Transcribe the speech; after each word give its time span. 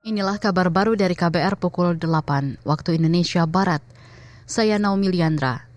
Inilah 0.00 0.40
kabar 0.40 0.72
baru 0.72 0.96
dari 0.96 1.12
KBR 1.12 1.60
pukul 1.60 1.92
8 2.00 2.64
waktu 2.64 2.96
Indonesia 2.96 3.44
Barat. 3.44 3.84
Saya 4.48 4.80
Naomi 4.80 5.12
Liandra. 5.12 5.68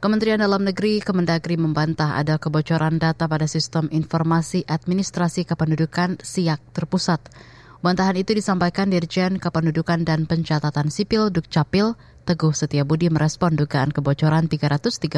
Kementerian 0.00 0.40
Dalam 0.40 0.64
Negeri 0.64 1.04
Kemendagri 1.04 1.60
membantah 1.60 2.16
ada 2.16 2.40
kebocoran 2.40 2.96
data 2.96 3.28
pada 3.28 3.44
sistem 3.44 3.92
informasi 3.92 4.64
administrasi 4.64 5.44
kependudukan 5.44 6.24
SIAK 6.24 6.72
terpusat. 6.72 7.20
Bantahan 7.84 8.16
itu 8.16 8.32
disampaikan 8.32 8.88
Dirjen 8.88 9.36
Kependudukan 9.36 10.08
dan 10.08 10.24
Pencatatan 10.24 10.88
Sipil 10.88 11.28
Dukcapil 11.28 12.00
Teguh 12.24 12.56
Setiabudi 12.56 13.12
merespon 13.12 13.60
dugaan 13.60 13.92
kebocoran 13.92 14.48
337 14.48 15.12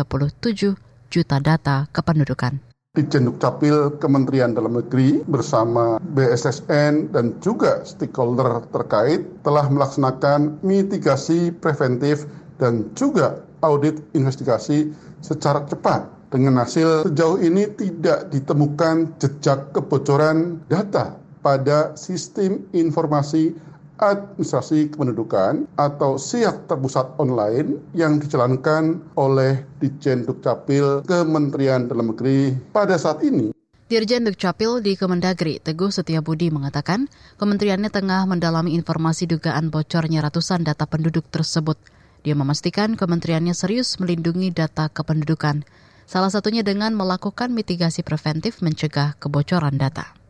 juta 1.15 1.37
data 1.39 1.87
kependudukan. 1.95 2.72
Dijen 2.93 3.25
Dukcapil 3.25 3.97
Kementerian 4.05 4.53
Dalam 4.53 4.77
Negeri 4.77 5.25
bersama 5.25 5.97
BSSN 6.13 7.09
dan 7.09 7.33
juga 7.41 7.81
stakeholder 7.89 8.69
terkait 8.69 9.25
telah 9.41 9.65
melaksanakan 9.65 10.61
mitigasi 10.61 11.57
preventif 11.57 12.29
dan 12.61 12.93
juga 12.93 13.41
audit 13.65 13.97
investigasi 14.13 14.93
secara 15.25 15.65
cepat. 15.73 16.05
Dengan 16.29 16.61
hasil 16.61 17.09
sejauh 17.09 17.41
ini 17.41 17.65
tidak 17.81 18.29
ditemukan 18.29 19.17
jejak 19.17 19.73
kebocoran 19.73 20.61
data 20.69 21.17
pada 21.41 21.97
sistem 21.97 22.61
informasi 22.77 23.57
administrasi 24.03 24.91
kependudukan 24.91 25.71
atau 25.79 26.19
siak 26.19 26.67
terpusat 26.67 27.15
online 27.23 27.79
yang 27.95 28.19
dijalankan 28.19 28.99
oleh 29.15 29.63
Dijen 29.79 30.27
Dukcapil 30.27 31.07
Kementerian 31.07 31.87
Dalam 31.87 32.11
Negeri 32.11 32.51
pada 32.75 32.99
saat 32.99 33.23
ini. 33.23 33.55
Dirjen 33.87 34.25
Dukcapil 34.25 34.81
di 34.81 34.97
Kemendagri, 34.97 35.61
Teguh 35.61 35.93
Setiabudi 35.93 36.49
mengatakan, 36.49 37.13
kementeriannya 37.37 37.93
tengah 37.93 38.25
mendalami 38.25 38.73
informasi 38.73 39.29
dugaan 39.29 39.69
bocornya 39.69 40.25
ratusan 40.25 40.65
data 40.65 40.89
penduduk 40.89 41.29
tersebut. 41.29 41.77
Dia 42.25 42.33
memastikan 42.33 42.97
kementeriannya 42.97 43.53
serius 43.53 44.01
melindungi 44.01 44.49
data 44.49 44.89
kependudukan, 44.89 45.69
salah 46.09 46.33
satunya 46.33 46.65
dengan 46.65 46.97
melakukan 46.97 47.53
mitigasi 47.53 48.01
preventif 48.01 48.65
mencegah 48.65 49.13
kebocoran 49.21 49.77
data. 49.77 50.22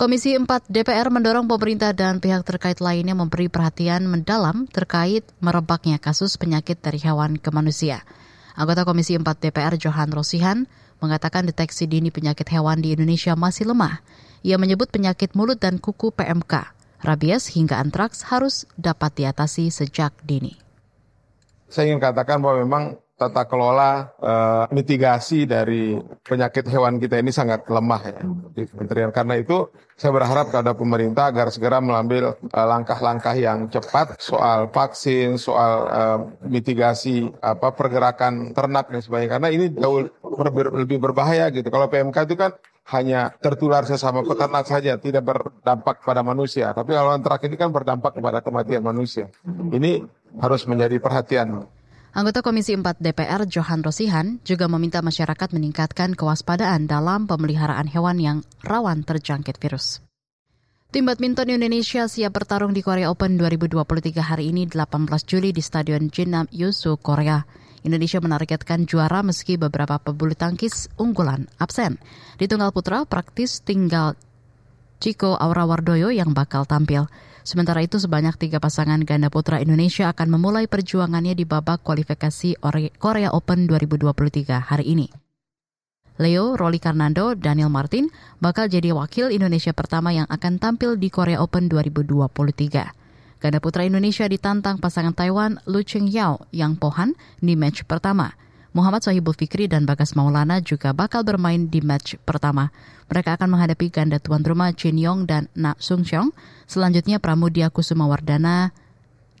Komisi 0.00 0.32
4 0.32 0.48
DPR 0.72 1.12
mendorong 1.12 1.44
pemerintah 1.44 1.92
dan 1.92 2.24
pihak 2.24 2.40
terkait 2.48 2.80
lainnya 2.80 3.12
memberi 3.12 3.52
perhatian 3.52 4.08
mendalam 4.08 4.64
terkait 4.64 5.28
merebaknya 5.44 6.00
kasus 6.00 6.40
penyakit 6.40 6.80
dari 6.80 6.96
hewan 6.96 7.36
ke 7.36 7.52
manusia. 7.52 8.00
Anggota 8.56 8.88
Komisi 8.88 9.12
4 9.12 9.28
DPR 9.28 9.76
Johan 9.76 10.08
Rosihan 10.08 10.64
mengatakan 11.04 11.44
deteksi 11.44 11.84
dini 11.84 12.08
penyakit 12.08 12.48
hewan 12.48 12.80
di 12.80 12.96
Indonesia 12.96 13.36
masih 13.36 13.76
lemah. 13.76 14.00
Ia 14.40 14.56
menyebut 14.56 14.88
penyakit 14.88 15.36
mulut 15.36 15.60
dan 15.60 15.76
kuku 15.76 16.16
PMK, 16.16 16.72
rabies 17.04 17.52
hingga 17.52 17.76
antraks 17.76 18.24
harus 18.32 18.64
dapat 18.80 19.20
diatasi 19.20 19.68
sejak 19.68 20.16
dini. 20.24 20.56
Saya 21.68 21.92
ingin 21.92 22.00
katakan 22.00 22.40
bahwa 22.40 22.64
memang 22.64 22.84
tata 23.20 23.44
kelola 23.44 24.16
uh, 24.16 24.64
mitigasi 24.72 25.44
dari 25.44 26.00
penyakit 26.24 26.64
hewan 26.72 26.96
kita 26.96 27.20
ini 27.20 27.28
sangat 27.28 27.68
lemah 27.68 28.00
ya 28.08 28.22
di 28.56 28.64
kementerian. 28.64 29.12
Karena 29.12 29.36
itu 29.36 29.68
saya 30.00 30.16
berharap 30.16 30.48
kepada 30.48 30.72
pemerintah 30.72 31.28
agar 31.28 31.52
segera 31.52 31.84
mengambil 31.84 32.40
langkah 32.48 32.96
langkah-langkah 32.96 33.36
yang 33.36 33.68
cepat 33.68 34.16
soal 34.16 34.72
vaksin, 34.72 35.36
soal 35.36 35.72
uh, 35.92 36.18
mitigasi 36.48 37.28
apa 37.44 37.76
pergerakan 37.76 38.56
ternak 38.56 38.88
dan 38.88 39.04
sebagainya. 39.04 39.36
Karena 39.36 39.48
ini 39.52 39.68
jauh 39.76 40.08
ber 40.24 40.72
lebih 40.72 40.96
berbahaya 40.96 41.52
gitu. 41.52 41.68
Kalau 41.68 41.92
PMK 41.92 42.16
itu 42.24 42.36
kan 42.40 42.56
hanya 42.90 43.30
tertular 43.38 43.84
sesama 43.84 44.24
peternak 44.24 44.64
saja, 44.64 44.96
tidak 44.96 45.22
berdampak 45.22 46.02
pada 46.02 46.24
manusia. 46.24 46.72
Tapi 46.72 46.96
kalau 46.96 47.12
antrak 47.12 47.44
ini 47.44 47.60
kan 47.60 47.68
berdampak 47.68 48.16
kepada 48.16 48.40
kematian 48.40 48.82
manusia. 48.82 49.28
Ini 49.46 50.02
harus 50.40 50.64
menjadi 50.64 50.96
perhatian. 50.98 51.68
Anggota 52.10 52.42
Komisi 52.42 52.74
4 52.74 52.98
DPR 52.98 53.46
Johan 53.46 53.86
Rosihan 53.86 54.42
juga 54.42 54.66
meminta 54.66 54.98
masyarakat 54.98 55.54
meningkatkan 55.54 56.18
kewaspadaan 56.18 56.90
dalam 56.90 57.30
pemeliharaan 57.30 57.86
hewan 57.86 58.18
yang 58.18 58.38
rawan 58.66 59.06
terjangkit 59.06 59.62
virus. 59.62 60.02
Tim 60.90 61.06
badminton 61.06 61.54
Indonesia 61.54 62.10
siap 62.10 62.34
bertarung 62.34 62.74
di 62.74 62.82
Korea 62.82 63.14
Open 63.14 63.38
2023 63.38 64.26
hari 64.26 64.50
ini 64.50 64.66
18 64.66 65.06
Juli 65.22 65.54
di 65.54 65.62
Stadion 65.62 66.10
Jinnam 66.10 66.50
Yusu, 66.50 66.98
Korea. 66.98 67.46
Indonesia 67.86 68.18
menargetkan 68.18 68.90
juara 68.90 69.22
meski 69.22 69.54
beberapa 69.54 70.02
pebulu 70.02 70.34
tangkis 70.34 70.90
unggulan 70.98 71.46
absen. 71.62 72.02
Di 72.34 72.50
tunggal 72.50 72.74
putra 72.74 73.06
praktis 73.06 73.62
tinggal 73.62 74.18
Chico 74.98 75.38
Aura 75.38 75.62
Wardoyo 75.62 76.10
yang 76.10 76.34
bakal 76.34 76.66
tampil. 76.66 77.06
Sementara 77.40 77.80
itu 77.80 77.96
sebanyak 77.96 78.36
tiga 78.36 78.60
pasangan 78.60 79.00
ganda 79.02 79.32
putra 79.32 79.58
Indonesia 79.64 80.12
akan 80.12 80.36
memulai 80.36 80.68
perjuangannya 80.68 81.32
di 81.32 81.48
babak 81.48 81.80
kualifikasi 81.80 82.60
Korea 83.00 83.30
Open 83.32 83.64
2023 83.64 84.60
hari 84.60 84.86
ini. 84.92 85.08
Leo, 86.20 86.52
Rolly 86.52 86.76
Karnando, 86.76 87.32
Daniel 87.32 87.72
Martin 87.72 88.12
bakal 88.44 88.68
jadi 88.68 88.92
wakil 88.92 89.32
Indonesia 89.32 89.72
pertama 89.72 90.12
yang 90.12 90.28
akan 90.28 90.60
tampil 90.60 91.00
di 91.00 91.08
Korea 91.08 91.40
Open 91.40 91.72
2023. 91.72 93.40
Ganda 93.40 93.56
putra 93.56 93.88
Indonesia 93.88 94.28
ditantang 94.28 94.76
pasangan 94.76 95.16
Taiwan 95.16 95.64
Lu 95.64 95.80
Cheng 95.80 96.12
Yao 96.12 96.44
yang 96.52 96.76
Pohan 96.76 97.16
di 97.40 97.56
match 97.56 97.88
pertama. 97.88 98.36
Muhammad 98.70 99.02
Sohibul 99.02 99.34
Fikri 99.34 99.66
dan 99.66 99.82
Bagas 99.82 100.14
Maulana 100.14 100.62
juga 100.62 100.94
bakal 100.94 101.26
bermain 101.26 101.66
di 101.66 101.82
match 101.82 102.14
pertama. 102.22 102.70
Mereka 103.10 103.34
akan 103.34 103.58
menghadapi 103.58 103.90
ganda 103.90 104.22
tuan 104.22 104.46
rumah 104.46 104.70
Jin 104.70 104.94
Yong 104.94 105.26
dan 105.26 105.50
Na 105.58 105.74
Sung 105.82 106.06
Xiong. 106.06 106.30
Selanjutnya 106.70 107.18
Pramudia 107.18 107.74
Kusuma 107.74 108.06
Wardana 108.06 108.70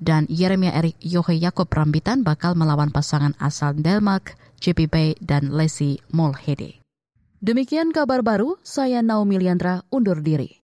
dan 0.02 0.26
Yeremia 0.26 0.74
Erik 0.74 0.98
Yohe 0.98 1.38
Yakob 1.38 1.70
Rambitan 1.70 2.26
bakal 2.26 2.58
melawan 2.58 2.90
pasangan 2.90 3.38
asal 3.38 3.78
Denmark, 3.78 4.34
JP 4.58 4.78
Bay 4.90 5.08
dan 5.22 5.54
Lesi 5.54 6.02
Molhede. 6.10 6.82
Demikian 7.38 7.94
kabar 7.94 8.26
baru, 8.26 8.58
saya 8.66 8.98
Naomi 9.00 9.38
Liandra 9.38 9.86
undur 9.94 10.18
diri. 10.18 10.58